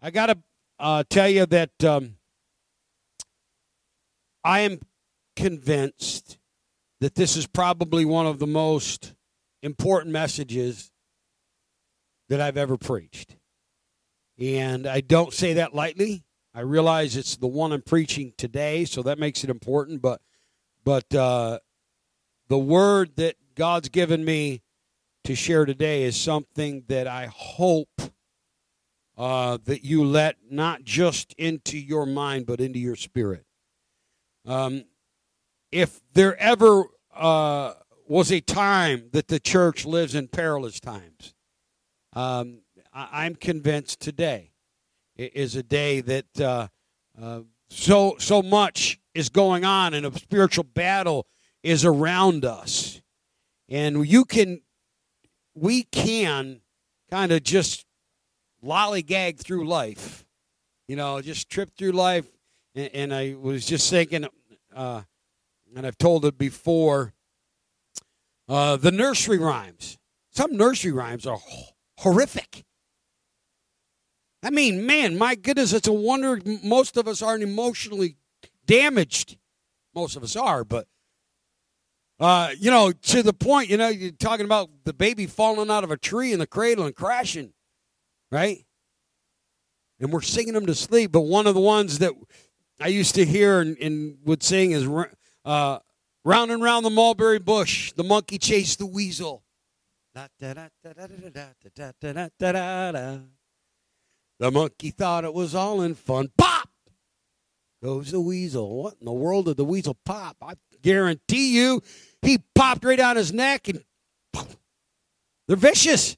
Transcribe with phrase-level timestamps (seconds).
[0.00, 0.38] I got to
[0.78, 2.14] uh, tell you that um,
[4.44, 4.80] I am
[5.34, 6.38] convinced
[7.00, 9.14] that this is probably one of the most
[9.62, 10.92] important messages
[12.28, 13.36] that I've ever preached.
[14.38, 16.22] And I don't say that lightly.
[16.54, 20.00] I realize it's the one I'm preaching today, so that makes it important.
[20.00, 20.20] But,
[20.84, 21.58] but uh,
[22.48, 24.62] the word that God's given me
[25.24, 28.00] to share today is something that I hope
[29.18, 33.44] uh, that you let not just into your mind, but into your spirit.
[34.46, 34.84] Um,
[35.72, 37.74] if there ever uh,
[38.06, 41.34] was a time that the church lives in perilous times,
[42.12, 42.60] um,
[42.94, 44.52] I- am convinced today
[45.16, 46.68] is a day that uh,
[47.20, 51.26] uh, so so much is going on, and a spiritual battle
[51.64, 53.02] is around us,
[53.68, 54.62] and you can,
[55.56, 56.60] we can,
[57.10, 57.84] kind of just
[58.64, 60.24] lollygag through life,
[60.86, 62.26] you know, just trip through life.
[62.74, 64.26] And, and I was just thinking,
[64.74, 65.02] uh,
[65.76, 67.14] and I've told it before,
[68.48, 69.98] uh, the nursery rhymes.
[70.30, 71.38] Some nursery rhymes are
[71.98, 72.64] horrific.
[74.42, 78.16] I mean, man, my goodness, it's a wonder most of us aren't emotionally
[78.66, 79.36] damaged.
[79.94, 80.86] Most of us are, but
[82.20, 85.84] uh, you know, to the point, you know, you're talking about the baby falling out
[85.84, 87.52] of a tree in the cradle and crashing,
[88.30, 88.64] right?
[90.00, 91.12] And we're singing them to sleep.
[91.12, 92.12] But one of the ones that
[92.80, 94.88] I used to hear and, and would sing is
[95.44, 95.78] uh,
[96.28, 99.44] Round and round the mulberry bush, the monkey chased the weasel.
[104.38, 106.30] The monkey thought it was all in fun.
[106.36, 106.68] Pop!
[107.82, 108.82] Goes the weasel.
[108.82, 110.36] What in the world did the weasel pop?
[110.42, 111.82] I guarantee you
[112.20, 113.82] he popped right on his neck and
[115.46, 116.16] they're vicious.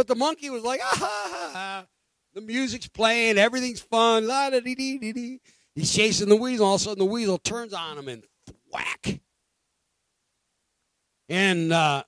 [0.00, 1.86] But the monkey was like, ah, ha, ha.
[2.32, 5.40] the music's playing, everything's fun, la da dee dee dee dee.
[5.74, 6.64] He's chasing the weasel.
[6.64, 8.22] All of a sudden, the weasel turns on him and
[8.72, 9.20] whack.
[11.28, 12.04] And uh,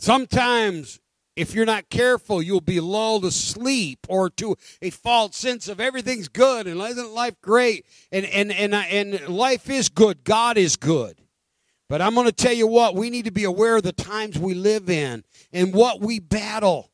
[0.00, 0.98] sometimes
[1.36, 5.78] if you're not careful, you'll be lulled to sleep or to a false sense of
[5.78, 7.86] everything's good and isn't life great?
[8.10, 10.24] And and and and life is good.
[10.24, 11.20] God is good.
[11.88, 14.38] But I'm going to tell you what, we need to be aware of the times
[14.38, 16.90] we live in and what we battle.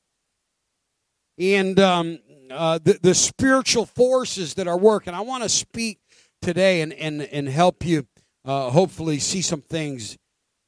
[1.37, 2.19] And um,
[2.51, 5.15] uh, the, the spiritual forces that are working.
[5.15, 5.99] I want to speak
[6.41, 8.07] today and, and, and help you
[8.45, 10.17] uh, hopefully see some things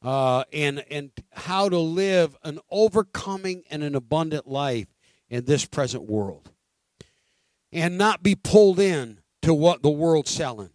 [0.02, 4.86] uh, and and how to live an overcoming and an abundant life
[5.28, 6.50] in this present world,
[7.72, 10.70] and not be pulled in to what the world's selling.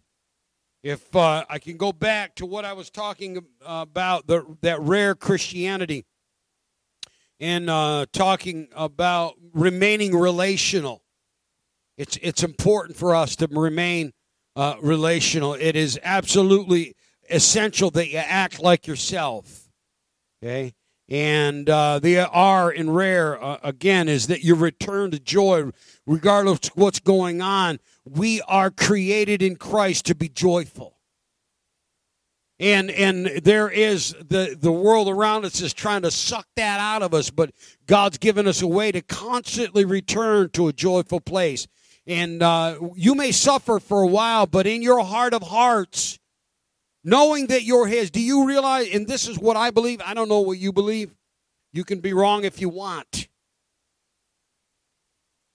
[0.82, 5.14] If uh, I can go back to what I was talking about, the, that rare
[5.14, 6.04] Christianity,
[7.38, 11.02] and uh, talking about remaining relational,
[11.96, 14.12] it's it's important for us to remain
[14.56, 15.54] uh, relational.
[15.54, 16.96] It is absolutely
[17.30, 19.68] essential that you act like yourself.
[20.42, 20.74] Okay?
[21.08, 25.70] And uh, the R in rare, uh, again, is that you return to joy
[26.06, 27.78] regardless of what's going on.
[28.04, 30.98] We are created in Christ to be joyful.
[32.58, 37.02] And, and there is the, the world around us is trying to suck that out
[37.02, 37.50] of us, but
[37.86, 41.66] God's given us a way to constantly return to a joyful place.
[42.06, 46.20] And uh, you may suffer for a while, but in your heart of hearts,
[47.04, 48.10] knowing that you're His.
[48.10, 51.14] Do you realize, and this is what I believe, I don't know what you believe.
[51.72, 53.28] You can be wrong if you want.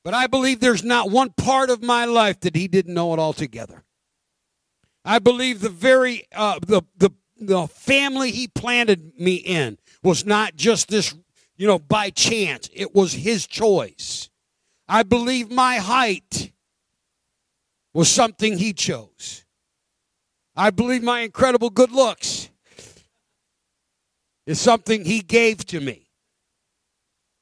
[0.07, 3.19] But I believe there's not one part of my life that He didn't know it
[3.19, 3.83] altogether.
[5.03, 10.55] I believe the very, uh, the, the, the family He planted me in was not
[10.55, 11.13] just this,
[11.57, 12.69] you know, by chance.
[12.73, 14.29] It was His choice.
[14.87, 16.53] I believe my height
[17.93, 19.43] was something He chose.
[20.55, 22.49] I believe my incredible good looks
[24.45, 26.06] is something he gave to me.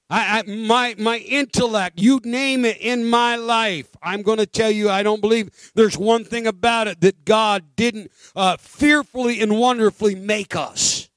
[0.09, 3.89] I, I, my my intellect, you name it in my life.
[4.03, 7.75] I'm going to tell you, I don't believe there's one thing about it that God
[7.75, 11.09] didn't uh, fearfully and wonderfully make us.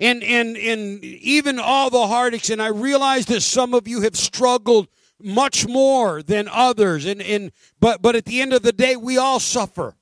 [0.00, 4.16] And and and even all the heartaches, and I realize that some of you have
[4.16, 4.88] struggled
[5.22, 9.16] much more than others, and and but but at the end of the day, we
[9.16, 9.96] all suffer.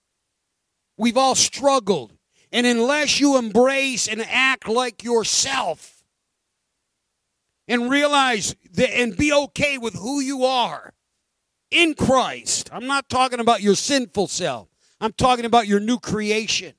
[0.97, 2.13] We've all struggled.
[2.51, 5.94] And unless you embrace and act like yourself
[7.69, 10.93] and realize that and be okay with who you are
[11.71, 14.69] in Christ, I'm not talking about your sinful self,
[15.01, 16.75] I'm talking about your new creation.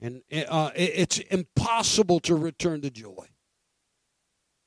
[0.00, 3.26] And uh, it's impossible to return to joy.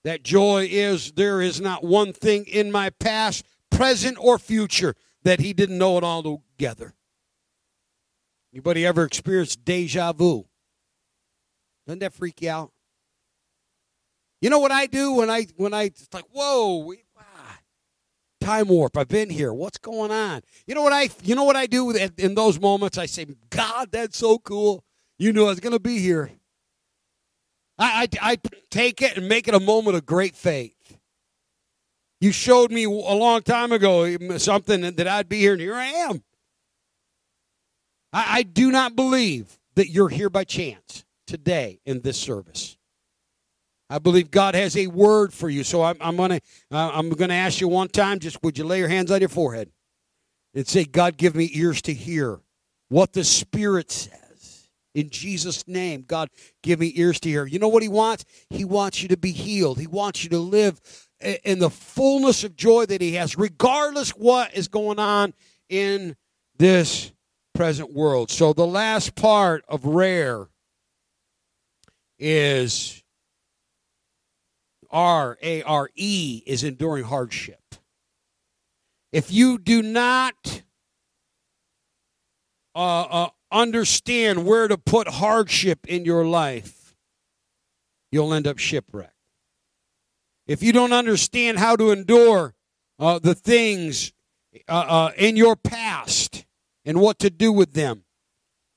[0.03, 5.39] That joy is there is not one thing in my past, present, or future that
[5.39, 6.95] he didn't know it all together.
[8.53, 10.45] Anybody ever experienced deja vu?
[11.85, 12.71] Doesn't that freak you out?
[14.41, 17.59] You know what I do when I when I it's like, whoa, we, ah,
[18.41, 18.97] time warp.
[18.97, 19.53] I've been here.
[19.53, 20.41] What's going on?
[20.65, 22.97] You know what I you know what I do in those moments?
[22.97, 24.83] I say, God, that's so cool.
[25.19, 26.31] You knew I was going to be here.
[27.77, 28.37] I, I, I
[28.71, 30.97] take it and make it a moment of great faith.
[32.19, 35.85] You showed me a long time ago something that I'd be here, and here I
[35.85, 36.23] am.
[38.13, 42.77] I, I do not believe that you're here by chance today in this service.
[43.91, 45.65] I believe God has a word for you.
[45.65, 46.39] So I'm, I'm gonna
[46.71, 48.19] uh, I'm gonna ask you one time.
[48.19, 49.69] Just would you lay your hands on your forehead
[50.53, 52.39] and say, God, give me ears to hear
[52.87, 56.05] what the Spirit says in Jesus' name.
[56.07, 56.29] God,
[56.63, 57.45] give me ears to hear.
[57.45, 58.23] You know what He wants?
[58.49, 59.77] He wants you to be healed.
[59.77, 60.79] He wants you to live
[61.43, 65.33] in the fullness of joy that He has, regardless what is going on
[65.67, 66.15] in
[66.57, 67.11] this
[67.53, 68.31] present world.
[68.31, 70.47] So the last part of rare
[72.17, 73.00] is
[74.91, 77.75] R A R E is enduring hardship.
[79.11, 80.61] If you do not
[82.75, 86.95] uh, uh, understand where to put hardship in your life,
[88.11, 89.13] you'll end up shipwrecked.
[90.47, 92.53] If you don't understand how to endure
[92.99, 94.13] uh, the things
[94.67, 96.45] uh, uh, in your past
[96.85, 98.03] and what to do with them,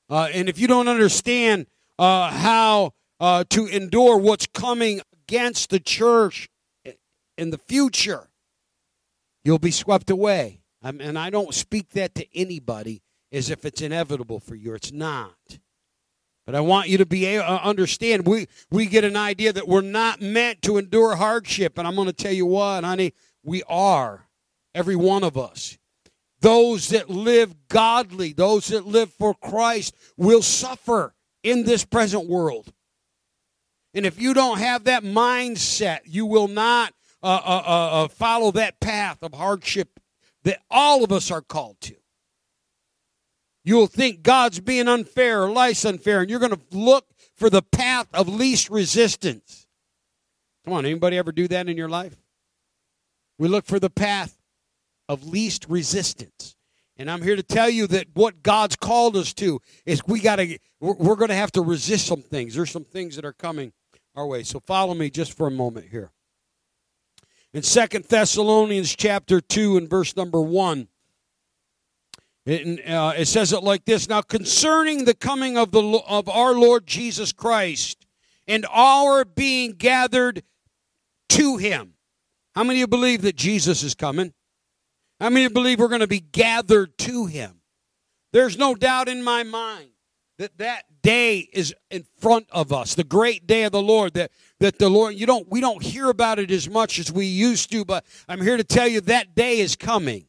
[0.09, 1.67] uh, and if you don't understand
[1.99, 6.49] how to endure what's coming against the church
[7.37, 8.29] in the future,
[9.43, 10.61] you'll be swept away.
[10.81, 13.01] and I don't speak that to anybody
[13.31, 14.73] as if it's inevitable for you.
[14.75, 15.35] It's not.
[16.45, 18.27] But I want you to be able, uh, understand.
[18.27, 22.05] We we get an idea that we're not meant to endure hardship, and I'm going
[22.05, 23.13] to tell you what, honey,
[23.43, 24.27] we are.
[24.75, 25.79] Every one of us.
[26.41, 32.71] Those that live godly, those that live for Christ, will suffer in this present world.
[33.95, 36.93] And if you don't have that mindset, you will not
[37.23, 39.99] uh, uh, uh, uh, follow that path of hardship
[40.43, 41.95] that all of us are called to.
[43.63, 47.63] You'll think God's being unfair or life's unfair, and you're going to look for the
[47.63, 49.65] path of least resistance.
[50.65, 52.15] Come on, anybody ever do that in your life?
[53.39, 54.37] We look for the path
[55.07, 56.55] of least resistance.
[56.97, 60.37] And I'm here to tell you that what God's called us to is we got
[60.37, 62.55] to we're, we're going to have to resist some things.
[62.55, 63.73] There's some things that are coming
[64.15, 64.43] our way.
[64.43, 66.11] So follow me just for a moment here.
[67.53, 70.87] In Second Thessalonians chapter 2 and verse number 1,
[72.45, 76.53] it, uh, it says it like this Now concerning the coming of, the, of our
[76.53, 78.05] Lord Jesus Christ
[78.47, 80.43] and our being gathered
[81.29, 81.93] to him.
[82.53, 84.33] How many of you believe that Jesus is coming?
[85.19, 87.61] How many believe we're going to be gathered to him?
[88.31, 89.91] There's no doubt in my mind
[90.37, 94.31] that that day is in front of us the great day of the lord that
[94.59, 97.71] that the lord you don't we don't hear about it as much as we used
[97.71, 100.27] to but i'm here to tell you that day is coming.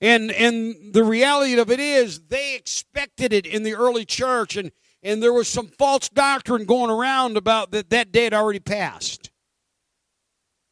[0.00, 4.72] And and the reality of it is they expected it in the early church and
[5.02, 9.30] and there was some false doctrine going around about that that day had already passed.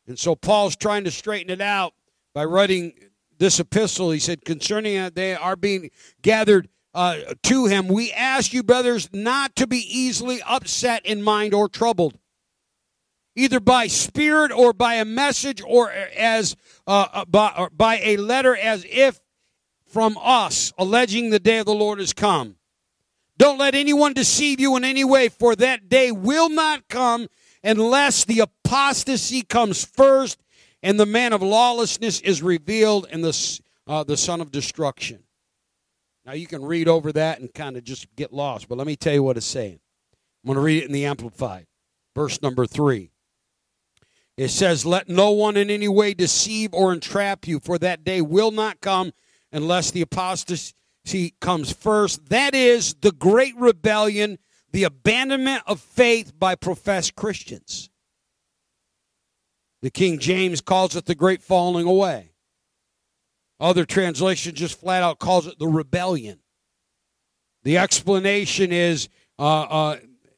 [0.06, 1.92] And so paul's trying to straighten it out
[2.34, 2.94] by writing
[3.38, 4.10] this epistle.
[4.10, 5.90] He said concerning that they are being
[6.22, 11.54] gathered uh, to him, we ask you, brothers, not to be easily upset in mind
[11.54, 12.18] or troubled,
[13.36, 18.16] either by spirit or by a message or as uh, uh, by, or by a
[18.16, 19.20] letter, as if
[19.86, 22.56] from us, alleging the day of the Lord has come.
[23.38, 27.28] Don't let anyone deceive you in any way, for that day will not come
[27.62, 30.42] unless the apostasy comes first
[30.82, 35.20] and the man of lawlessness is revealed and the, uh, the son of destruction.
[36.28, 38.96] Now you can read over that and kind of just get lost, but let me
[38.96, 39.80] tell you what it's saying.
[40.44, 41.66] I'm going to read it in the Amplified,
[42.14, 43.12] verse number three.
[44.36, 48.20] It says, Let no one in any way deceive or entrap you, for that day
[48.20, 49.12] will not come
[49.52, 50.74] unless the apostasy
[51.40, 52.28] comes first.
[52.28, 54.36] That is the great rebellion,
[54.70, 57.88] the abandonment of faith by professed Christians.
[59.80, 62.32] The King James calls it the great falling away.
[63.60, 66.40] Other translation just flat out calls it the rebellion.
[67.64, 69.96] The explanation is uh, uh,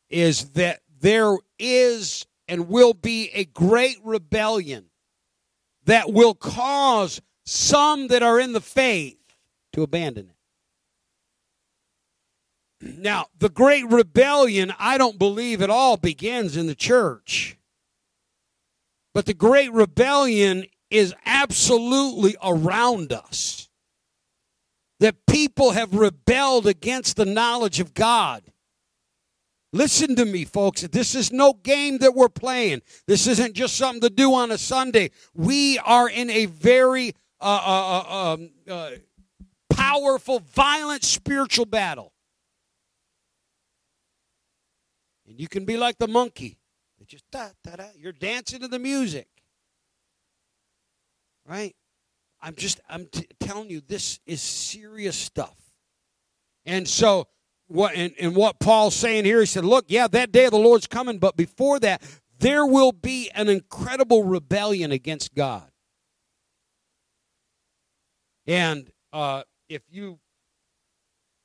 [0.09, 4.87] is that there is and will be a great rebellion
[5.85, 9.19] that will cause some that are in the faith
[9.73, 10.37] to abandon it.
[12.83, 17.59] Now, the great rebellion, I don't believe at all begins in the church.
[19.13, 23.69] But the great rebellion is absolutely around us.
[24.99, 28.43] That people have rebelled against the knowledge of God.
[29.73, 30.83] Listen to me, folks.
[30.83, 32.83] This is no game that we're playing.
[33.07, 35.11] This isn't just something to do on a Sunday.
[35.33, 38.91] We are in a very uh, uh, uh, um, uh
[39.71, 42.13] powerful, violent spiritual battle.
[45.27, 46.59] And you can be like the monkey.
[47.07, 47.87] Just da, da, da.
[47.99, 49.27] You're dancing to the music.
[51.47, 51.75] Right?
[52.41, 55.57] I'm just I'm t- telling you this is serious stuff.
[56.65, 57.29] And so
[57.67, 60.59] what and, and what Paul's saying here, he said, look, yeah, that day of the
[60.59, 62.03] Lord's coming, but before that,
[62.39, 65.71] there will be an incredible rebellion against God.
[68.47, 70.19] And uh, if you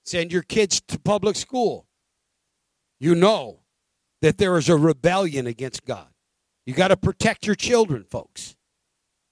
[0.06, 1.86] send your kids to public school,
[3.00, 3.60] you know
[4.22, 6.08] that there is a rebellion against God.
[6.66, 8.56] You got to protect your children, folks.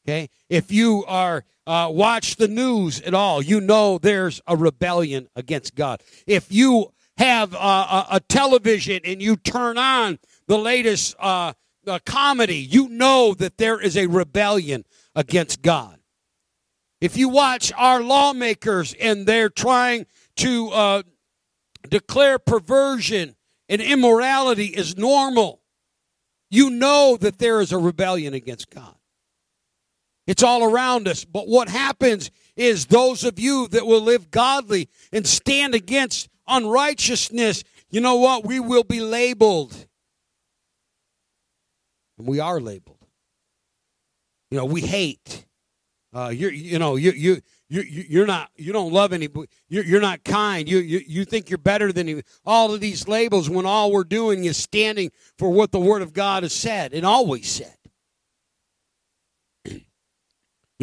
[0.05, 0.29] Okay?
[0.50, 5.75] If you are uh, watch the news at all, you know there's a rebellion against
[5.75, 6.01] God.
[6.27, 11.53] If you have uh, a, a, television and you turn on the latest uh,
[12.05, 14.83] comedy, you know that there is a rebellion
[15.15, 16.00] against God.
[17.00, 20.05] If you watch our lawmakers and they're trying
[20.38, 21.03] to uh,
[21.88, 23.36] declare perversion
[23.69, 25.62] and immorality is normal,
[26.50, 28.95] you know that there is a rebellion against God.
[30.25, 31.25] It's all around us.
[31.25, 37.63] But what happens is those of you that will live godly and stand against unrighteousness,
[37.89, 38.46] you know what?
[38.46, 39.74] We will be labeled.
[42.18, 42.98] And we are labeled.
[44.51, 45.46] You know, we hate.
[46.13, 49.48] Uh, you you know you you you you're not you don't love anybody.
[49.68, 50.70] You're, you're not kind.
[50.70, 54.46] You, you you think you're better than all of these labels when all we're doing
[54.46, 57.74] is standing for what the Word of God has said and always said.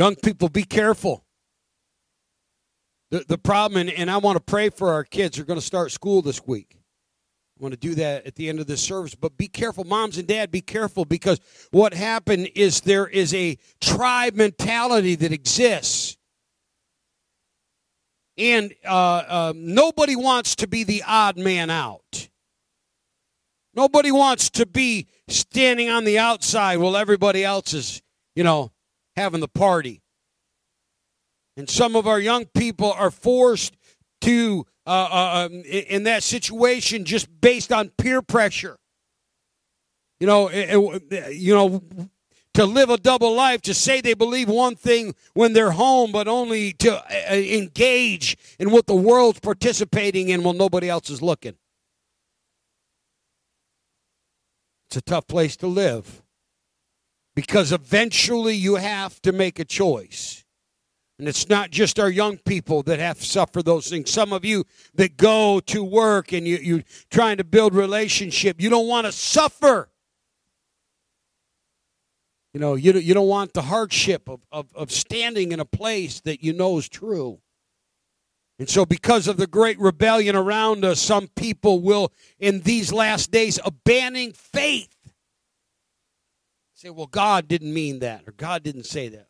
[0.00, 1.26] Young people, be careful.
[3.11, 5.64] The, the problem, and, and I want to pray for our kids are going to
[5.64, 6.69] start school this week.
[6.75, 9.14] I want to do that at the end of this service.
[9.14, 11.38] But be careful, moms and dad, be careful because
[11.71, 16.16] what happened is there is a tribe mentality that exists.
[18.38, 22.30] And uh, uh, nobody wants to be the odd man out.
[23.75, 28.00] Nobody wants to be standing on the outside while everybody else is,
[28.35, 28.73] you know,
[29.17, 30.02] having the party.
[31.57, 33.76] And some of our young people are forced
[34.23, 38.79] to, uh, uh, um, in that situation, just based on peer pressure.
[40.21, 41.83] You know, you know,
[42.55, 46.29] to live a double life, to say they believe one thing when they're home, but
[46.29, 51.23] only to uh, uh, engage in what the world's participating in while nobody else is
[51.23, 51.55] looking.
[54.88, 56.20] It's a tough place to live
[57.35, 60.45] because eventually you have to make a choice.
[61.19, 64.11] And it's not just our young people that have suffered those things.
[64.11, 68.71] Some of you that go to work and you, you're trying to build relationship, you
[68.71, 69.91] don't want to suffer.
[72.55, 76.21] You know, you, you don't want the hardship of, of, of standing in a place
[76.23, 77.39] that you know is true.
[78.59, 83.31] And so, because of the great rebellion around us, some people will, in these last
[83.31, 85.00] days, abandon faith
[86.81, 89.29] say, well, God didn't mean that, or God didn't say that.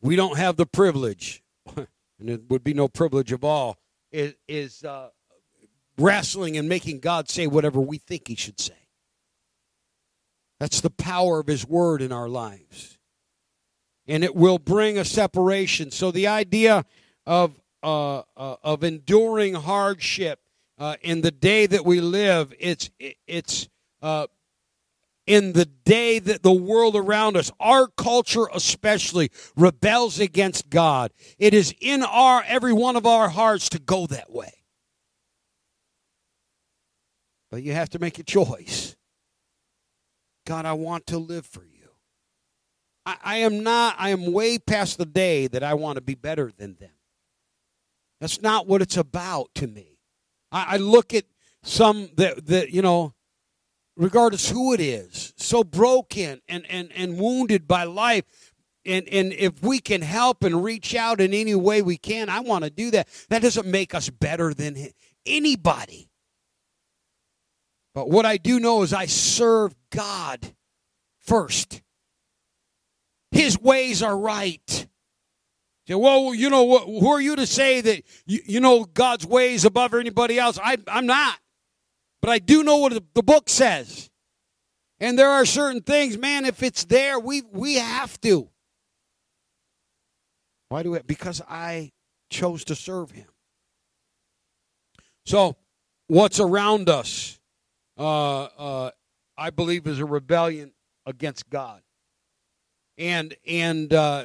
[0.00, 1.42] We don't have the privilege,
[1.76, 3.76] and it would be no privilege of all,
[4.12, 5.08] is, uh,
[5.98, 8.76] wrestling and making God say whatever we think He should say.
[10.60, 12.98] That's the power of His Word in our lives.
[14.06, 15.90] And it will bring a separation.
[15.90, 16.84] So the idea
[17.26, 20.38] of, uh, uh, of enduring hardship
[20.78, 22.90] uh, in the day that we live, it's,
[23.26, 23.68] it's
[24.02, 24.28] uh,
[25.26, 31.12] in the day that the world around us, our culture especially, rebels against God.
[31.38, 34.52] It is in our every one of our hearts to go that way.
[37.50, 38.96] But you have to make a choice.
[40.46, 41.90] God, I want to live for you.
[43.04, 46.14] I, I am not, I am way past the day that I want to be
[46.14, 46.90] better than them.
[48.20, 49.98] That's not what it's about to me.
[50.52, 51.24] I, I look at
[51.62, 53.14] some that, that, you know,
[53.96, 58.24] regardless who it is, so broken and, and, and wounded by life.
[58.84, 62.40] And, and if we can help and reach out in any way we can, I
[62.40, 63.08] want to do that.
[63.30, 64.76] That doesn't make us better than
[65.24, 66.08] anybody.
[67.94, 70.54] But what I do know is I serve God
[71.18, 71.82] first.
[73.32, 74.86] His ways are right.
[75.88, 79.94] Well, you know, who are you to say that you, you know God's ways above
[79.94, 80.58] anybody else?
[80.62, 81.38] I, I'm not.
[82.26, 84.10] But I do know what the book says.
[84.98, 88.48] And there are certain things, man, if it's there, we we have to.
[90.68, 91.06] Why do it?
[91.06, 91.92] Because I
[92.28, 93.28] chose to serve him.
[95.24, 95.54] So,
[96.08, 97.38] what's around us,
[97.96, 98.90] uh, uh,
[99.38, 100.72] I believe, is a rebellion
[101.06, 101.80] against God,
[102.98, 104.24] and and uh,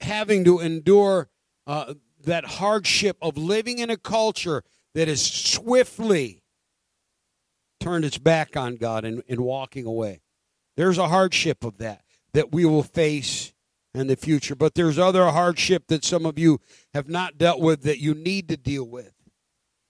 [0.00, 1.28] having to endure
[1.66, 4.62] uh, that hardship of living in a culture
[4.94, 6.44] that is swiftly
[7.86, 10.20] turned its back on God and, and walking away.
[10.76, 12.02] There's a hardship of that
[12.32, 13.52] that we will face
[13.94, 14.56] in the future.
[14.56, 16.60] But there's other hardship that some of you
[16.94, 19.12] have not dealt with that you need to deal with.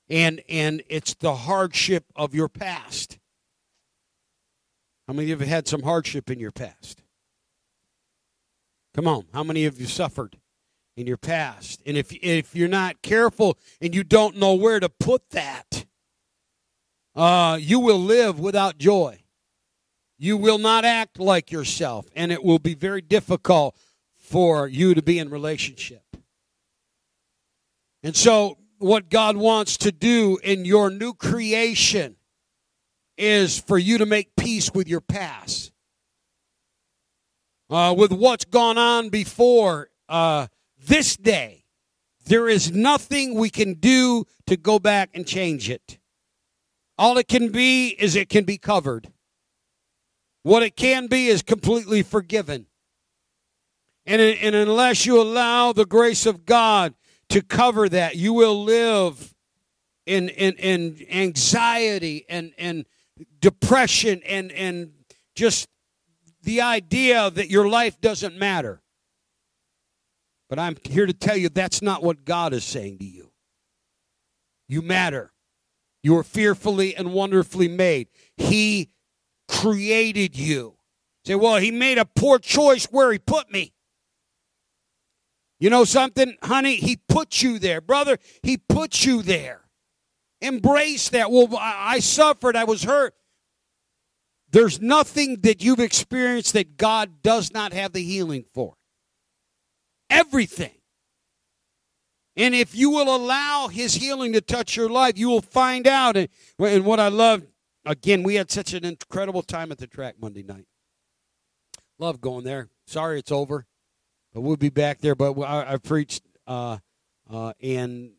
[0.08, 3.18] And and it's the hardship of your past.
[5.08, 7.02] How many of you have had some hardship in your past?
[8.94, 10.36] Come on, how many of you suffered
[10.96, 11.80] in your past?
[11.86, 15.85] And if if you're not careful and you don't know where to put that,
[17.16, 19.22] uh, you will live without joy.
[20.18, 23.76] You will not act like yourself, and it will be very difficult
[24.16, 26.02] for you to be in relationship.
[28.02, 32.16] And so, what God wants to do in your new creation
[33.16, 35.72] is for you to make peace with your past,
[37.70, 40.46] uh, with what's gone on before uh,
[40.86, 41.64] this day.
[42.26, 45.98] There is nothing we can do to go back and change it.
[46.98, 49.12] All it can be is it can be covered.
[50.42, 52.66] What it can be is completely forgiven.
[54.06, 56.94] And, and unless you allow the grace of God
[57.30, 59.34] to cover that, you will live
[60.06, 62.86] in, in, in anxiety and, and
[63.40, 64.92] depression and, and
[65.34, 65.68] just
[66.42, 68.80] the idea that your life doesn't matter.
[70.48, 73.32] But I'm here to tell you that's not what God is saying to you.
[74.68, 75.32] You matter.
[76.06, 78.06] You are fearfully and wonderfully made.
[78.36, 78.90] He
[79.48, 80.76] created you.
[81.24, 83.72] Say, well, he made a poor choice where he put me.
[85.58, 86.76] You know something, honey?
[86.76, 87.80] He put you there.
[87.80, 89.62] Brother, he put you there.
[90.40, 91.28] Embrace that.
[91.32, 93.14] Well, I suffered, I was hurt.
[94.52, 98.76] There's nothing that you've experienced that God does not have the healing for.
[100.08, 100.75] Everything.
[102.36, 106.16] And if you will allow his healing to touch your life, you will find out.
[106.16, 107.42] And, and what I love,
[107.84, 110.66] again, we had such an incredible time at the track Monday night.
[111.98, 112.68] Love going there.
[112.86, 113.66] Sorry it's over.
[114.34, 115.14] But we'll be back there.
[115.14, 116.78] But I, I preached uh,
[117.30, 118.10] uh, and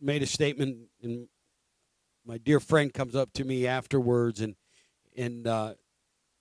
[0.00, 1.26] made a statement, and
[2.26, 4.54] my dear friend comes up to me afterwards and
[5.16, 5.74] and uh,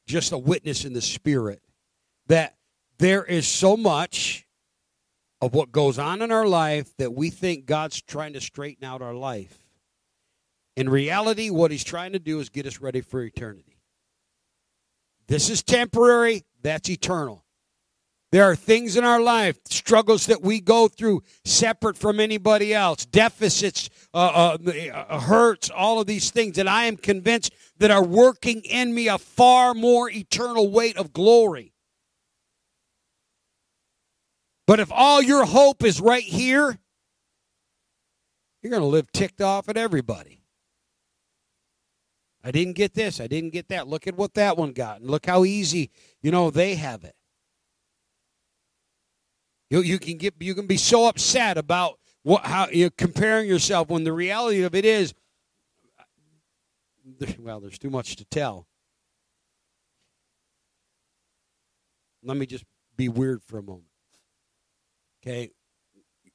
[0.05, 1.61] just a witness in the spirit
[2.27, 2.57] that
[2.99, 4.46] there is so much
[5.41, 9.01] of what goes on in our life that we think God's trying to straighten out
[9.01, 9.57] our life.
[10.75, 13.77] In reality, what He's trying to do is get us ready for eternity.
[15.27, 17.43] This is temporary, that's eternal.
[18.31, 23.05] There are things in our life, struggles that we go through separate from anybody else,
[23.05, 28.03] deficits, uh, uh, uh, hurts, all of these things that I am convinced that are
[28.03, 31.73] working in me a far more eternal weight of glory.
[34.67, 36.77] But if all your hope is right here,
[38.61, 40.43] you're going to live ticked off at everybody.
[42.43, 43.21] I didn't get this.
[43.21, 43.87] I didn't get that.
[43.87, 44.99] Look at what that one got.
[44.99, 45.89] And look how easy,
[46.21, 47.15] you know, they have it.
[49.69, 53.89] You, you can get you can be so upset about what how you're comparing yourself
[53.89, 55.13] when the reality of it is
[55.99, 58.65] uh, well, there's too much to tell.
[62.23, 62.63] Let me just
[62.95, 63.87] be weird for a moment.
[65.27, 65.51] Okay.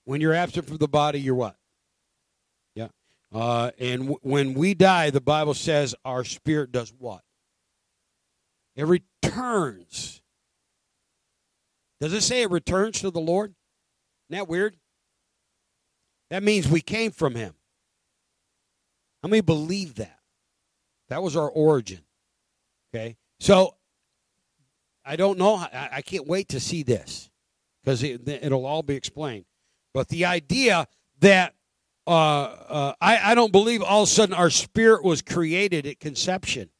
[0.04, 1.56] When you're absent from the body, you're what?
[2.74, 2.88] Yeah.
[3.32, 7.22] Uh, and w- when we die, the Bible says our spirit does what?
[8.76, 10.22] It returns
[12.02, 13.54] does it say it returns to the Lord?
[14.28, 14.76] Isn't that weird?
[16.30, 17.54] That means we came from Him.
[19.22, 20.18] How many believe that?
[21.10, 22.00] That was our origin.
[22.92, 23.16] Okay?
[23.38, 23.76] So,
[25.04, 25.54] I don't know.
[25.54, 27.30] I, I can't wait to see this
[27.82, 29.44] because it, it'll all be explained.
[29.94, 30.86] But the idea
[31.20, 31.54] that
[32.06, 36.00] uh, uh, I, I don't believe all of a sudden our spirit was created at
[36.00, 36.70] conception.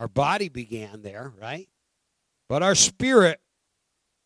[0.00, 1.68] Our body began there, right?
[2.48, 3.40] But our spirit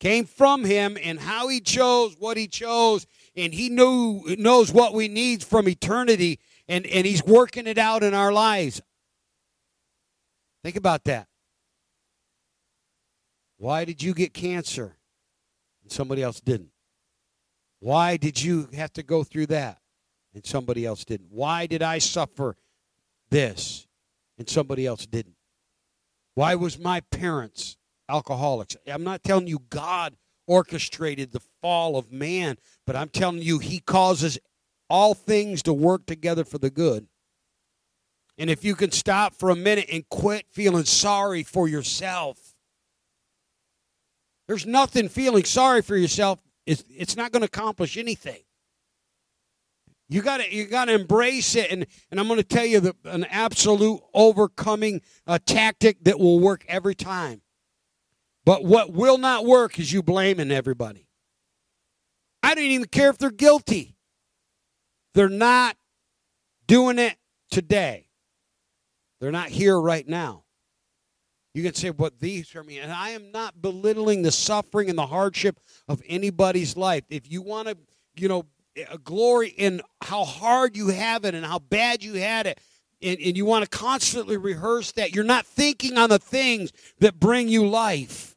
[0.02, 3.06] came from him and how he chose what he chose
[3.36, 8.02] and he knew knows what we need from eternity and, and he's working it out
[8.02, 8.82] in our lives
[10.64, 11.28] think about that
[13.58, 14.96] why did you get cancer
[15.92, 16.70] somebody else didn't
[17.80, 19.78] why did you have to go through that
[20.34, 22.56] and somebody else didn't why did i suffer
[23.30, 23.86] this
[24.38, 25.36] and somebody else didn't
[26.34, 27.76] Why was my parents
[28.08, 28.76] alcoholics?
[28.86, 33.80] I'm not telling you God orchestrated the fall of man, but I'm telling you he
[33.80, 34.38] causes
[34.88, 37.06] all things to work together for the good.
[38.38, 42.41] And if you can stop for a minute and quit feeling sorry for yourself,
[44.52, 46.38] there's nothing feeling sorry for yourself.
[46.66, 48.40] It's, it's not going to accomplish anything.
[50.10, 52.80] You got to you got to embrace it, and and I'm going to tell you
[52.80, 57.40] the, an absolute overcoming uh, tactic that will work every time.
[58.44, 61.08] But what will not work is you blaming everybody.
[62.42, 63.96] I don't even care if they're guilty.
[65.14, 65.78] They're not
[66.66, 67.16] doing it
[67.50, 68.08] today.
[69.18, 70.44] They're not here right now.
[71.54, 74.98] You can say, "What these are me," and I am not belittling the suffering and
[74.98, 77.04] the hardship of anybody's life.
[77.10, 77.76] If you want to,
[78.16, 78.46] you know,
[79.04, 82.58] glory in how hard you have it and how bad you had it.
[83.02, 85.12] And, and you want to constantly rehearse that.
[85.12, 88.36] You're not thinking on the things that bring you life.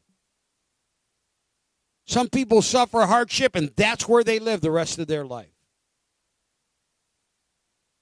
[2.08, 5.54] Some people suffer hardship, and that's where they live the rest of their life.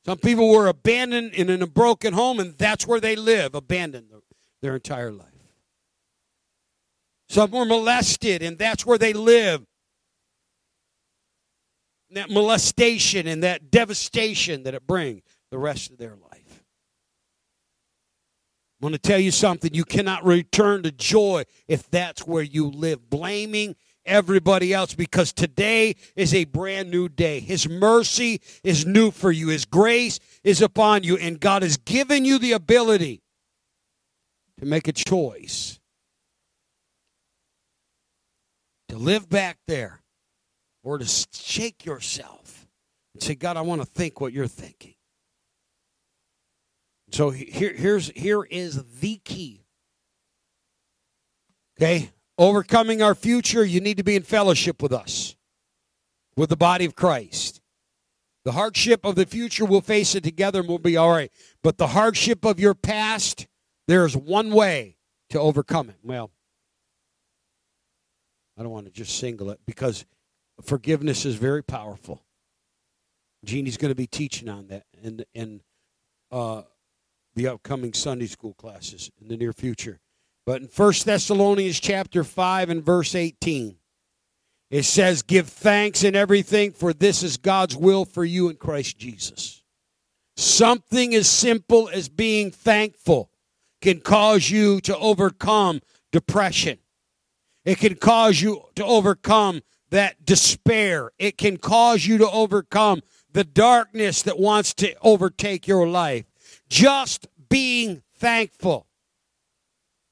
[0.05, 4.09] Some people were abandoned in a broken home, and that's where they live, abandoned
[4.63, 5.27] their entire life.
[7.29, 9.63] Some were molested, and that's where they live
[12.11, 15.21] that molestation and that devastation that it brings
[15.51, 16.63] the rest of their life.
[18.81, 19.73] I want to tell you something.
[19.73, 25.95] You cannot return to joy if that's where you live, blaming everybody else because today
[26.15, 27.39] is a brand new day.
[27.39, 32.25] His mercy is new for you, His grace is upon you, and God has given
[32.25, 33.22] you the ability
[34.59, 35.79] to make a choice
[38.89, 40.01] to live back there
[40.83, 42.67] or to shake yourself
[43.13, 44.93] and say, God, I want to think what you're thinking.
[47.11, 49.61] So here, here's here is the key.
[51.77, 55.35] Okay, overcoming our future, you need to be in fellowship with us,
[56.35, 57.61] with the body of Christ.
[58.45, 61.31] The hardship of the future, we'll face it together and we'll be all right.
[61.63, 63.47] But the hardship of your past,
[63.87, 64.97] there's one way
[65.29, 65.97] to overcome it.
[66.03, 66.31] Well,
[68.57, 70.05] I don't want to just single it because
[70.61, 72.23] forgiveness is very powerful.
[73.43, 75.61] Jeannie's going to be teaching on that in in
[76.31, 76.63] uh,
[77.35, 79.99] the upcoming Sunday school classes in the near future.
[80.45, 83.77] But in 1 Thessalonians chapter 5 and verse 18,
[84.69, 88.97] it says, Give thanks in everything, for this is God's will for you in Christ
[88.97, 89.63] Jesus.
[90.35, 93.29] Something as simple as being thankful
[93.83, 95.81] can cause you to overcome
[96.13, 96.79] depression.
[97.65, 101.11] It can cause you to overcome that despair.
[101.19, 106.23] It can cause you to overcome the darkness that wants to overtake your life.
[106.69, 108.87] Just being thankful.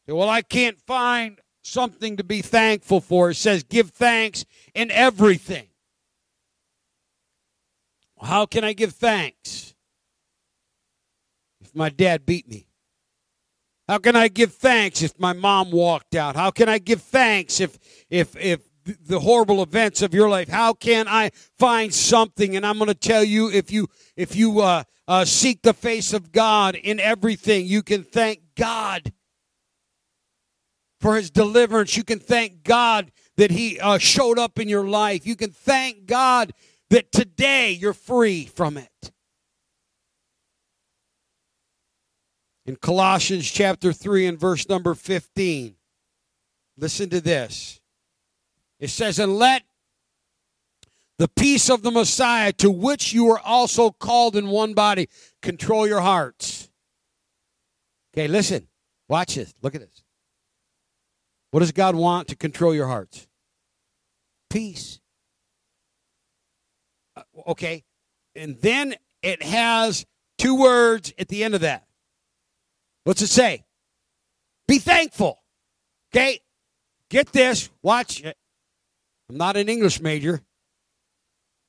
[0.06, 3.30] Well, I can't find something to be thankful for.
[3.30, 4.44] It says, give thanks
[4.76, 5.68] in everything.
[8.22, 9.74] How can I give thanks
[11.62, 12.68] if my dad beat me?
[13.92, 16.38] How can I give thanks if my mom walked out?
[16.38, 17.78] How can I give thanks if
[18.10, 20.48] if if the horrible events of your life?
[20.48, 22.56] How can i find something?
[22.56, 26.14] And i'm going to tell you if you if you uh, uh, seek the face
[26.14, 29.12] of god in everything you can thank god
[31.02, 31.98] for his deliverance.
[31.98, 35.28] You can thank god that he uh, showed up in your life.
[35.28, 36.54] You can thank god
[36.92, 39.12] that today you're free from it
[42.72, 45.76] in colossians chapter 3 and verse number 15
[46.78, 47.82] listen to this
[48.82, 49.62] it says, And let
[51.18, 55.08] the peace of the Messiah, to which you are also called in one body,
[55.42, 56.70] control your hearts.
[58.14, 58.68] Okay, listen.
[59.08, 59.54] Watch this.
[59.62, 60.04] Look at this.
[61.52, 63.28] What does God want to control your hearts?
[64.50, 65.00] Peace.
[67.16, 67.84] Uh, okay.
[68.36, 70.06] And then it has
[70.40, 71.86] two words at the end of that.
[73.04, 73.64] What's it say?
[74.68, 75.42] Be thankful.
[76.14, 76.40] Okay?
[77.10, 77.70] Get this.
[77.82, 78.38] Watch it.
[79.30, 80.42] I'm not an English major.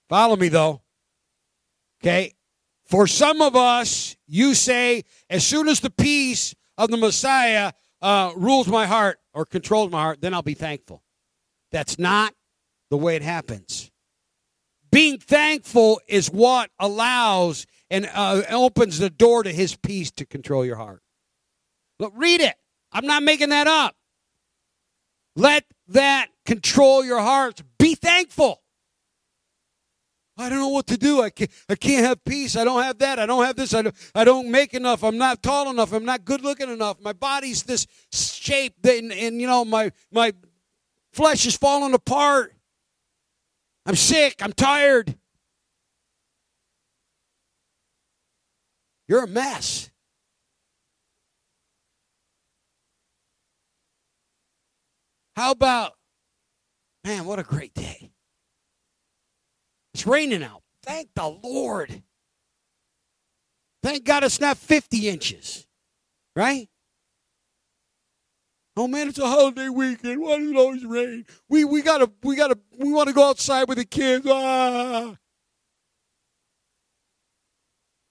[0.08, 0.82] Follow me, though.
[2.02, 2.34] Okay?
[2.84, 8.32] For some of us, you say, as soon as the peace of the Messiah uh,
[8.36, 11.02] rules my heart or controls my heart, then I'll be thankful.
[11.70, 12.34] That's not
[12.90, 13.90] the way it happens.
[14.90, 20.66] Being thankful is what allows and uh, opens the door to his peace to control
[20.66, 21.01] your heart.
[21.98, 22.54] Look, read it.
[22.92, 23.94] I'm not making that up.
[25.36, 27.62] Let that control your hearts.
[27.78, 28.62] Be thankful.
[30.36, 31.20] I don't know what to do.
[31.22, 32.56] I can't, I can't have peace.
[32.56, 33.18] I don't have that.
[33.18, 33.74] I don't have this.
[33.74, 35.04] I don't, I don't make enough.
[35.04, 35.92] I'm not tall enough.
[35.92, 37.00] I'm not good looking enough.
[37.00, 40.32] My body's this shape, and, and you know, my, my
[41.12, 42.54] flesh is falling apart.
[43.84, 44.42] I'm sick.
[44.42, 45.16] I'm tired.
[49.06, 49.91] You're a mess.
[55.36, 55.92] How about,
[57.04, 58.10] man, what a great day.
[59.94, 60.62] It's raining out.
[60.82, 62.02] Thank the Lord.
[63.82, 65.66] Thank God it's not 50 inches,
[66.36, 66.68] right?
[68.76, 70.22] Oh man, it's a holiday weekend.
[70.22, 71.26] Why does it always rain?
[71.48, 74.26] We we gotta we gotta we want to go outside with the kids.
[74.28, 75.16] Ah.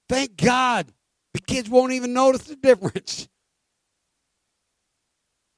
[0.07, 0.91] Thank God
[1.33, 3.27] the kids won't even notice the difference.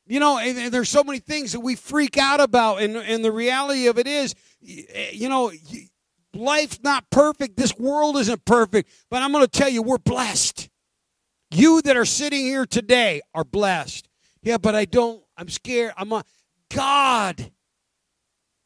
[0.06, 3.32] You know, and, there's so many things that we freak out about, and, and the
[3.32, 4.36] reality of it is,
[4.68, 5.52] eh, you know,
[6.34, 7.56] life's not perfect.
[7.56, 10.70] This world isn't perfect, but I'm going to tell you, we're blessed.
[11.52, 14.10] You that are sitting here today are blessed.
[14.42, 15.94] Yeah, but I don't, I'm scared.
[15.96, 16.24] I'm a,
[16.70, 17.52] God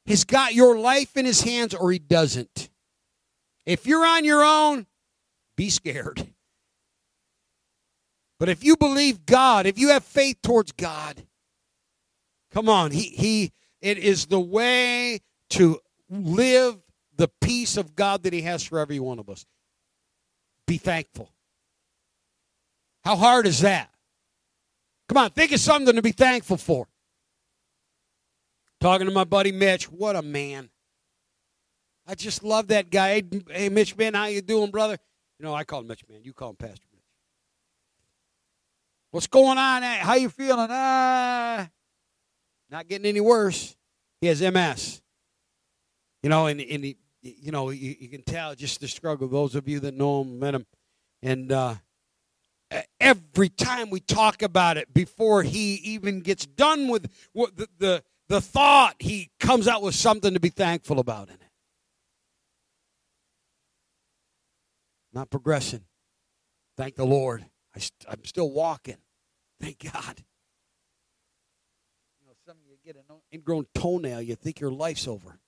[0.07, 2.69] has got your life in his hands or he doesn't.
[3.65, 4.87] If you're on your own,
[5.55, 6.27] be scared.
[8.39, 11.25] But if you believe God, if you have faith towards God,
[12.51, 15.21] come on, he he it is the way
[15.51, 16.77] to live
[17.15, 19.45] the peace of God that he has for every one of us.
[20.67, 21.31] Be thankful.
[23.03, 23.89] How hard is that?
[25.07, 26.87] Come on, think of something to be thankful for.
[28.79, 30.69] Talking to my buddy Mitch, what a man.
[32.05, 33.23] I just love that guy.
[33.49, 34.97] Hey, Mitch, man, how you doing, brother?
[35.39, 36.19] You know, I call him Mitch, man.
[36.23, 36.87] You call him Pastor.
[39.11, 39.83] What's going on?
[39.83, 40.67] How you feeling?
[40.69, 41.69] Ah,
[42.69, 43.75] not getting any worse.
[44.21, 45.01] He has MS.
[46.23, 49.27] You know, and, and he, you know, you, you, can tell just the struggle.
[49.27, 50.65] Those of you that know him, met him,
[51.21, 51.75] and uh,
[52.99, 58.41] every time we talk about it, before he even gets done with the, the the
[58.41, 61.41] thought, he comes out with something to be thankful about in it.
[65.13, 65.85] Not progressing.
[66.75, 67.45] Thank the Lord.
[67.77, 68.97] I st- I'm still walking.
[69.61, 70.23] Thank God.
[72.19, 75.39] You know, some of you get an ingrown toenail, you think your life's over.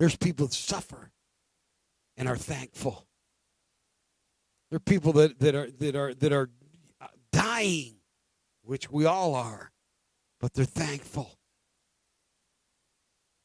[0.00, 1.12] There's people that suffer
[2.16, 3.06] and are thankful.
[4.70, 6.50] There are people that, that are that are that are
[7.00, 7.94] uh, dying,
[8.64, 9.70] which we all are,
[10.40, 11.38] but they're thankful.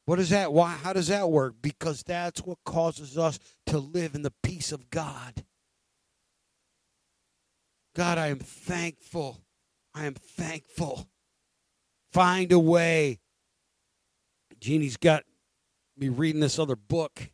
[0.04, 0.52] What is that?
[0.52, 0.70] Why?
[0.70, 1.54] How does that work?
[1.62, 5.44] Because that's what causes us to live in the peace of God.
[7.94, 9.42] God, I am thankful.
[9.94, 11.08] I am thankful.
[12.12, 13.20] Find a way.
[14.60, 15.24] Jeannie's got
[15.96, 17.30] me reading this other book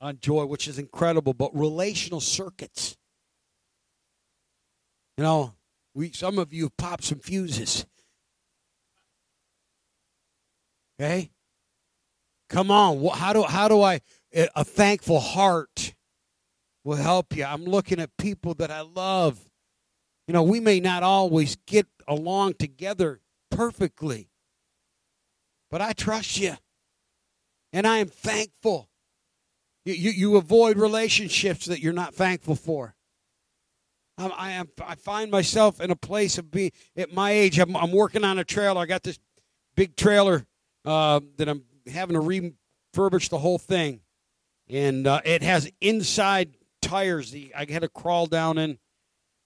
[0.00, 2.96] on joy, which is incredible, but relational circuits.
[5.16, 5.54] You know,
[5.94, 7.86] we some of you have popped some fuses.
[11.00, 11.30] Okay?
[12.48, 13.06] Come on.
[13.14, 14.00] How do how do I
[14.32, 15.91] a thankful heart
[16.84, 17.44] will help you.
[17.44, 19.48] I'm looking at people that I love.
[20.26, 24.28] You know, we may not always get along together perfectly,
[25.70, 26.54] but I trust you.
[27.72, 28.88] And I am thankful.
[29.84, 32.94] You, you, you avoid relationships that you're not thankful for.
[34.18, 37.76] I'm, I, am, I find myself in a place of being, at my age, I'm,
[37.76, 38.80] I'm working on a trailer.
[38.80, 39.18] I got this
[39.74, 40.44] big trailer
[40.84, 42.20] uh, that I'm having to
[42.94, 44.00] refurbish the whole thing.
[44.68, 47.34] And uh, it has inside tires.
[47.56, 48.78] I had to crawl down in,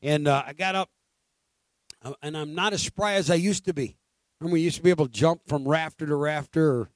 [0.03, 0.90] and uh, I got up,
[2.03, 3.96] uh, and I'm not as spry as I used to be.
[4.40, 6.90] Remember, we used to be able to jump from rafter to rafter.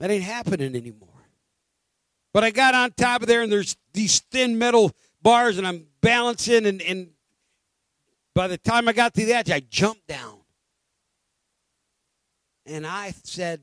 [0.00, 1.08] That ain't happening anymore.
[2.32, 5.86] But I got on top of there, and there's these thin metal bars, and I'm
[6.00, 7.10] balancing, and, and
[8.34, 10.40] by the time I got to the edge, I jumped down.
[12.66, 13.62] And I said,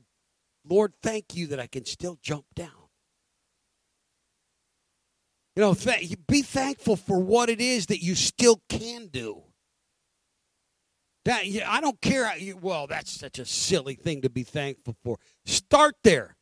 [0.66, 2.70] Lord, thank you that I can still jump down.
[5.54, 9.42] You know, th- be thankful for what it is that you still can do.
[11.24, 12.36] That, I don't care.
[12.36, 15.18] You, well, that's such a silly thing to be thankful for.
[15.44, 16.36] Start there.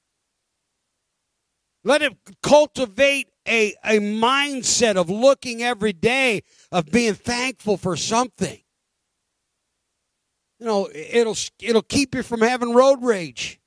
[1.83, 8.61] Let it cultivate a, a mindset of looking every day of being thankful for something.
[10.59, 13.59] You know, it'll it'll keep you from having road rage.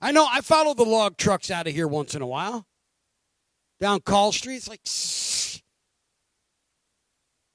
[0.00, 2.66] I know I follow the log trucks out of here once in a while
[3.80, 4.56] down Call Street.
[4.56, 4.80] It's like,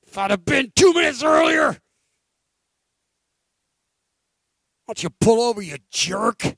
[0.07, 1.69] if I'd have been two minutes earlier,
[4.86, 6.55] why don't you pull over, you jerk?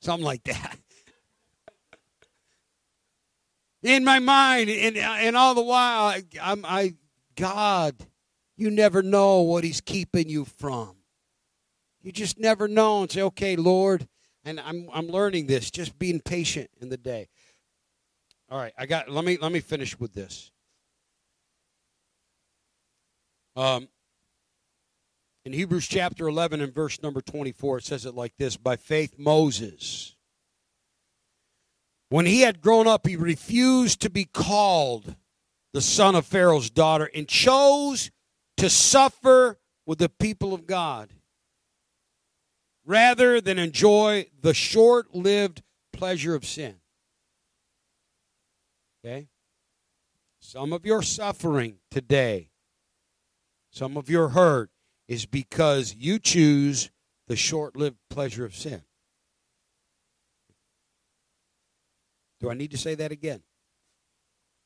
[0.00, 0.78] something like that.
[3.82, 6.94] In my mind, and, and all the while, I, I'm, I,
[7.36, 7.94] God,
[8.56, 10.96] you never know what He's keeping you from.
[12.02, 14.08] You just never know and say, okay, Lord,
[14.44, 17.28] and I'm, I'm learning this, just being patient in the day.
[18.50, 20.50] All right, I got, let me, let me finish with this.
[23.56, 23.88] Um,
[25.44, 29.18] in Hebrews chapter 11 and verse number 24, it says it like this By faith,
[29.18, 30.16] Moses,
[32.08, 35.16] when he had grown up, he refused to be called
[35.74, 38.10] the son of Pharaoh's daughter and chose
[38.56, 41.12] to suffer with the people of God
[42.86, 46.76] rather than enjoy the short lived pleasure of sin.
[49.08, 49.28] Okay?
[50.40, 52.50] Some of your suffering today,
[53.70, 54.70] some of your hurt,
[55.06, 56.90] is because you choose
[57.26, 58.82] the short lived pleasure of sin.
[62.40, 63.42] Do I need to say that again?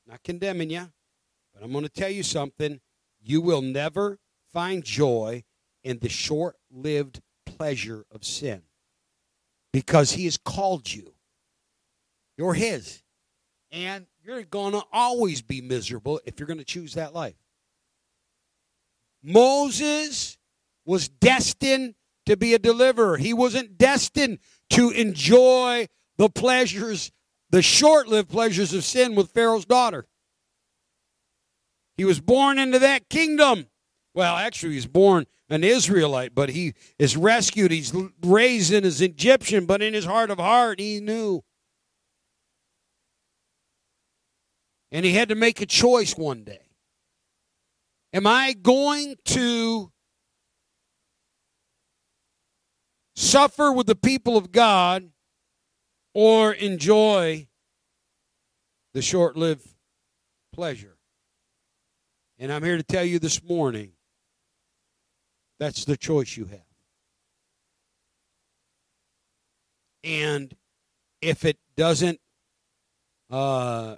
[0.06, 0.90] Not condemning you,
[1.54, 2.80] but I'm going to tell you something.
[3.22, 4.18] You will never
[4.52, 5.44] find joy
[5.84, 8.62] in the short lived pleasure of sin
[9.72, 11.14] because He has called you.
[12.36, 13.02] You're His.
[13.72, 17.34] And you're going to always be miserable if you're going to choose that life.
[19.22, 20.36] Moses
[20.84, 21.94] was destined
[22.26, 23.16] to be a deliverer.
[23.16, 24.38] He wasn't destined
[24.70, 25.86] to enjoy
[26.18, 27.10] the pleasures,
[27.50, 30.06] the short lived pleasures of sin with Pharaoh's daughter.
[31.96, 33.66] He was born into that kingdom.
[34.14, 37.70] Well, actually, he's born an Israelite, but he is rescued.
[37.70, 41.42] He's raised in his Egyptian, but in his heart of heart, he knew.
[44.92, 46.60] And he had to make a choice one day.
[48.12, 49.90] Am I going to
[53.16, 55.10] suffer with the people of God
[56.12, 57.48] or enjoy
[58.92, 59.66] the short lived
[60.52, 60.98] pleasure?
[62.38, 63.92] And I'm here to tell you this morning
[65.58, 66.60] that's the choice you have.
[70.04, 70.54] And
[71.22, 72.20] if it doesn't
[73.30, 73.96] uh,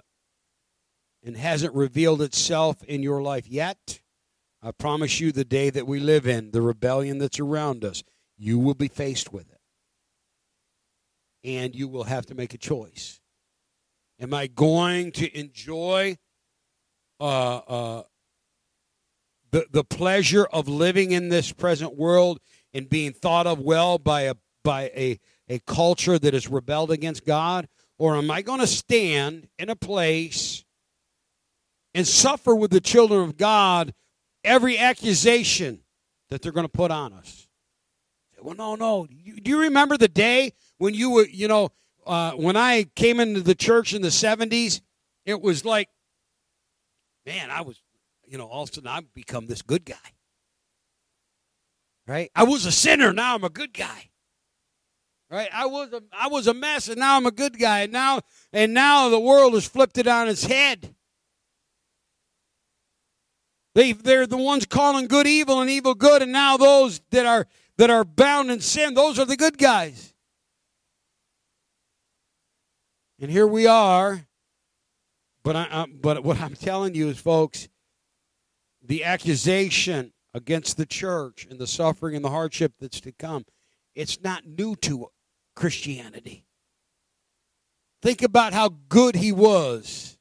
[1.25, 3.99] and hasn't revealed itself in your life yet,
[4.61, 8.03] I promise you, the day that we live in, the rebellion that's around us,
[8.37, 9.59] you will be faced with it.
[11.43, 13.19] And you will have to make a choice.
[14.19, 16.17] Am I going to enjoy
[17.19, 18.03] uh, uh,
[19.51, 22.39] the, the pleasure of living in this present world
[22.73, 27.25] and being thought of well by a, by a, a culture that has rebelled against
[27.25, 27.67] God?
[27.97, 30.64] Or am I going to stand in a place
[31.95, 33.93] and suffer with the children of God
[34.43, 35.79] every accusation
[36.29, 37.47] that they're going to put on us.
[38.41, 39.07] Well, no, no.
[39.07, 41.69] do you remember the day when you were, you know,
[42.05, 44.81] uh, when I came into the church in the 70s?
[45.25, 45.87] It was like,
[47.25, 47.81] man, I was,
[48.27, 49.95] you know, all of a sudden I've become this good guy.
[52.05, 52.29] Right?
[52.35, 54.09] I was a sinner, now I'm a good guy.
[55.31, 55.49] Right?
[55.51, 57.81] I was a I was a mess and now I'm a good guy.
[57.81, 58.21] And now
[58.53, 60.94] and now the world has flipped it on its head.
[63.75, 67.45] They, they're the ones calling good evil and evil good, and now those that are
[67.77, 70.13] that are bound in sin, those are the good guys.
[73.19, 74.25] And here we are.
[75.43, 77.67] But I, I, but what I'm telling you is, folks,
[78.81, 83.45] the accusation against the church and the suffering and the hardship that's to come,
[83.93, 85.09] it's not new to
[85.53, 86.45] Christianity.
[88.01, 90.17] Think about how good he was,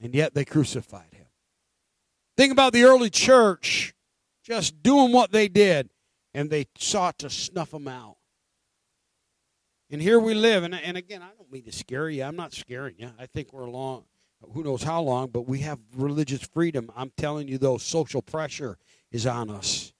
[0.00, 1.19] and yet they crucified him.
[2.40, 3.92] Think about the early church
[4.42, 5.90] just doing what they did,
[6.32, 8.16] and they sought to snuff them out.
[9.90, 12.24] And here we live, and, and again, I don't mean to scare you.
[12.24, 13.10] I'm not scaring you.
[13.18, 14.04] I think we're long,
[14.54, 16.90] who knows how long, but we have religious freedom.
[16.96, 18.78] I'm telling you, though, social pressure
[19.12, 19.92] is on us,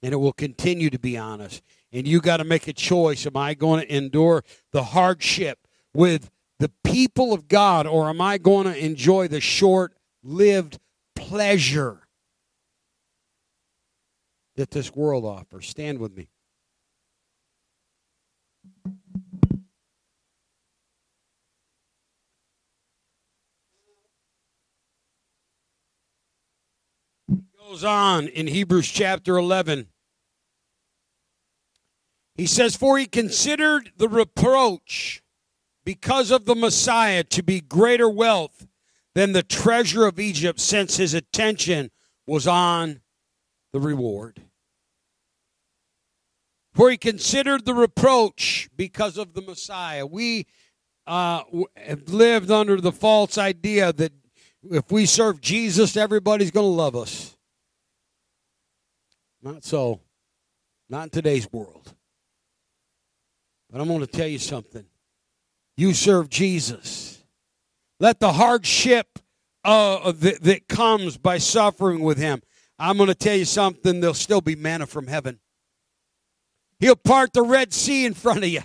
[0.00, 1.60] and it will continue to be on us.
[1.90, 3.26] And you got to make a choice.
[3.26, 6.30] Am I going to endure the hardship with
[6.60, 10.78] the people of God, or am I going to enjoy the short lived
[11.28, 12.00] pleasure
[14.56, 15.68] that this world offers.
[15.68, 16.28] Stand with me.
[27.68, 29.88] goes on in Hebrews chapter 11.
[32.34, 35.22] He says, For he considered the reproach
[35.84, 38.67] because of the Messiah to be greater wealth
[39.18, 41.90] than the treasure of Egypt, since his attention
[42.24, 43.00] was on
[43.72, 44.42] the reward.
[46.72, 50.06] for he considered the reproach because of the Messiah.
[50.06, 50.46] We
[51.08, 51.42] uh,
[51.76, 54.12] have lived under the false idea that
[54.70, 57.36] if we serve Jesus, everybody's going to love us.
[59.42, 60.00] Not so.
[60.88, 61.92] Not in today's world.
[63.68, 64.84] But I'm going to tell you something.
[65.76, 67.17] You serve Jesus.
[68.00, 69.18] Let the hardship
[69.64, 72.42] uh, that, that comes by suffering with Him.
[72.78, 74.00] I'm going to tell you something.
[74.00, 75.40] There'll still be manna from heaven.
[76.78, 78.62] He'll part the Red Sea in front of you.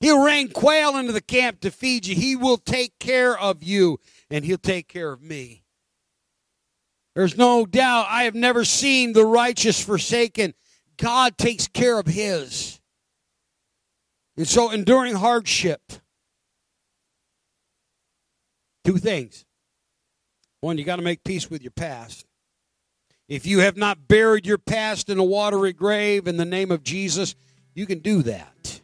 [0.00, 2.16] He'll rain quail into the camp to feed you.
[2.16, 4.00] He will take care of you,
[4.30, 5.62] and He'll take care of me.
[7.14, 10.54] There's no doubt I have never seen the righteous forsaken.
[10.96, 12.80] God takes care of His.
[14.36, 15.92] And so, enduring hardship,
[18.84, 19.44] two things.
[20.60, 22.26] One, you got to make peace with your past.
[23.28, 26.82] If you have not buried your past in a watery grave in the name of
[26.82, 27.34] Jesus,
[27.74, 28.80] you can do that.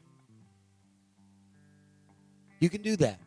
[2.61, 3.20] You can do that.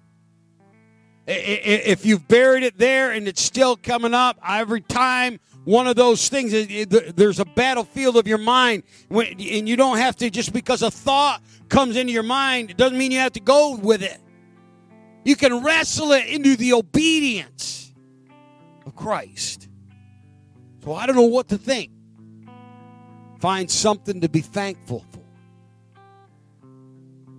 [1.27, 6.27] If you've buried it there and it's still coming up, every time one of those
[6.29, 6.51] things,
[6.87, 11.43] there's a battlefield of your mind, and you don't have to, just because a thought
[11.67, 14.17] comes into your mind, it doesn't mean you have to go with it.
[15.29, 17.93] You can wrestle it into the obedience
[18.83, 19.69] of Christ.
[20.83, 21.91] So I don't know what to think.
[23.39, 25.21] Find something to be thankful for.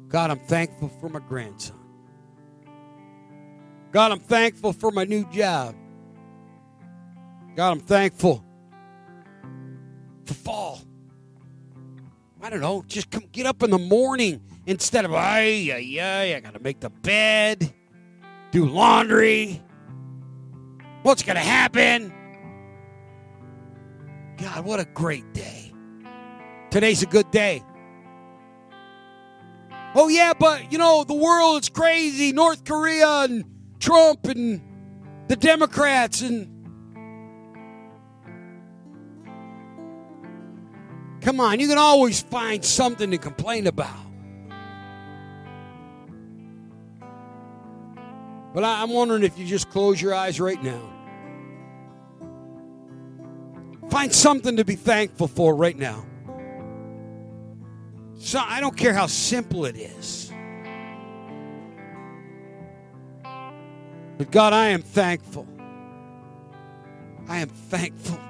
[0.07, 1.81] God, I'm thankful for my grandson.
[3.91, 5.75] God, I'm thankful for my new job.
[7.57, 8.45] God, I'm thankful
[10.27, 10.81] for fall.
[12.41, 16.37] I don't know, just come get up in the morning instead of, ay, ay, ay,
[16.37, 17.75] I got to make the bed,
[18.51, 19.63] do laundry.
[21.03, 22.13] What's going to happen?
[24.37, 25.73] God, what a great day.
[26.71, 27.63] Today's a good day.
[29.95, 32.33] Oh, yeah, but you know, the world is crazy.
[32.33, 33.45] North Korea and
[33.81, 34.61] Trump and
[35.29, 36.57] the Democrats and.
[41.21, 44.10] Come on, you can always find something to complain about.
[48.53, 50.83] But I'm wondering if you just close your eyes right now.
[53.91, 56.05] Find something to be thankful for right now.
[58.19, 60.33] So I don't care how simple it is.
[64.19, 65.47] But God, I am thankful.
[67.29, 68.21] I am thankful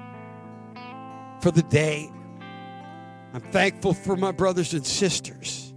[1.41, 2.09] for the day.
[3.33, 5.73] I'm thankful for my brothers and sisters.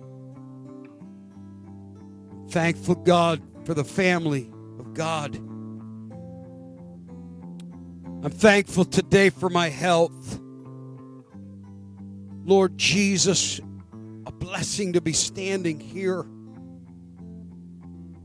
[2.50, 5.36] Thankful, God, for the family of God.
[8.24, 10.40] I'm thankful today for my health.
[12.44, 13.60] Lord Jesus,
[14.26, 16.24] a blessing to be standing here.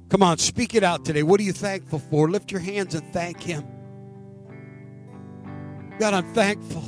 [0.09, 1.23] Come on, speak it out today.
[1.23, 2.29] What are you thankful for?
[2.29, 3.65] Lift your hands and thank Him.
[5.99, 6.83] God, I'm thankful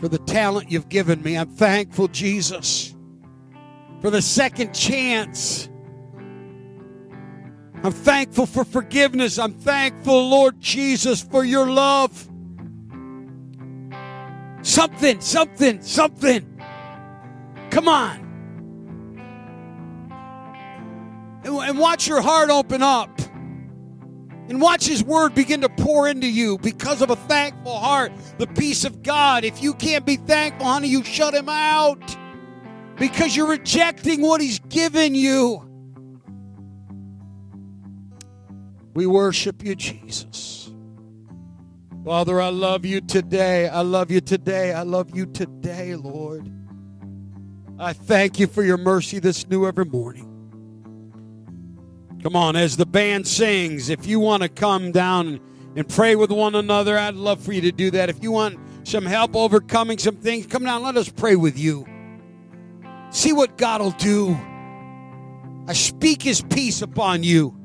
[0.00, 1.36] for the talent you've given me.
[1.36, 2.94] I'm thankful, Jesus,
[4.00, 5.68] for the second chance.
[7.84, 9.38] I'm thankful for forgiveness.
[9.38, 12.28] I'm thankful, Lord Jesus, for your love.
[14.62, 16.60] Something, something, something.
[17.70, 18.24] Come on.
[21.44, 23.20] And watch your heart open up.
[24.48, 28.10] And watch His Word begin to pour into you because of a thankful heart.
[28.38, 29.44] The peace of God.
[29.44, 32.16] If you can't be thankful, honey, you shut Him out
[32.96, 35.67] because you're rejecting what He's given you.
[38.94, 40.70] We worship you, Jesus.
[42.04, 43.68] Father, I love you today.
[43.68, 44.72] I love you today.
[44.72, 46.50] I love you today, Lord.
[47.78, 50.24] I thank you for your mercy that's new every morning.
[52.22, 55.40] Come on, as the band sings, if you want to come down
[55.76, 58.08] and pray with one another, I'd love for you to do that.
[58.08, 61.86] If you want some help overcoming some things, come down, let us pray with you.
[63.10, 64.36] See what God will do.
[65.68, 67.57] I speak his peace upon you.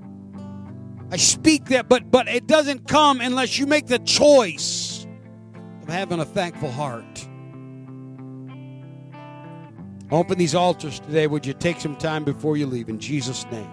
[1.14, 5.06] I speak that, but but it doesn't come unless you make the choice
[5.84, 7.28] of having a thankful heart.
[10.12, 11.28] Open these altars today.
[11.28, 13.70] Would you take some time before you leave in Jesus' name?